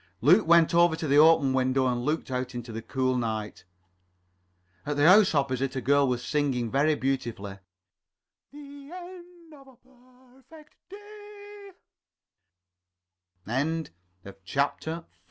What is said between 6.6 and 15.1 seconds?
very beautifully "The End of